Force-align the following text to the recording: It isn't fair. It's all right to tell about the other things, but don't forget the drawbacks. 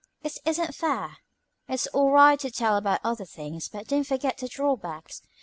It 0.23 0.39
isn't 0.45 0.73
fair. 0.73 1.17
It's 1.69 1.85
all 1.93 2.09
right 2.09 2.39
to 2.39 2.49
tell 2.49 2.75
about 2.75 3.03
the 3.03 3.07
other 3.07 3.23
things, 3.23 3.69
but 3.69 3.87
don't 3.87 4.03
forget 4.03 4.39
the 4.39 4.47
drawbacks. 4.47 5.21